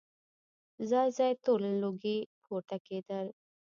[0.89, 3.27] ځای ځای تور لوګي پورته کېدل.